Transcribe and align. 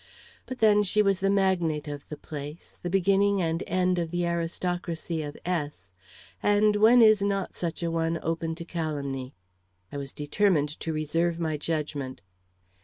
But 0.47 0.57
then 0.57 0.81
she 0.81 1.03
was 1.03 1.19
the 1.19 1.29
magnate 1.29 1.87
of 1.87 2.09
the 2.09 2.17
place, 2.17 2.79
the 2.81 2.89
beginning 2.89 3.39
and 3.39 3.61
end 3.67 3.99
of 3.99 4.09
the 4.09 4.25
aristocracy 4.25 5.21
of 5.21 5.37
S; 5.45 5.91
and 6.41 6.75
when 6.77 7.03
is 7.03 7.21
not 7.21 7.53
such 7.53 7.83
a 7.83 7.91
one 7.91 8.17
open 8.23 8.55
to 8.55 8.65
calumny? 8.65 9.35
I 9.91 9.97
was 9.97 10.11
determined 10.11 10.69
to 10.79 10.91
reserve 10.91 11.39
my 11.39 11.55
judgment. 11.55 12.21